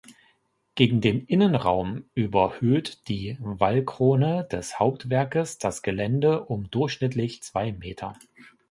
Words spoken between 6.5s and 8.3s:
durchschnittlich zwei Meter.